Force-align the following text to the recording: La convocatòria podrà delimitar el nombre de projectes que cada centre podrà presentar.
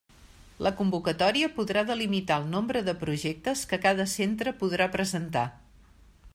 La 0.67 0.69
convocatòria 0.77 1.49
podrà 1.57 1.83
delimitar 1.89 2.39
el 2.43 2.49
nombre 2.55 2.83
de 2.89 2.97
projectes 3.03 3.63
que 3.73 3.81
cada 3.87 4.09
centre 4.17 4.55
podrà 4.63 4.91
presentar. 4.99 5.49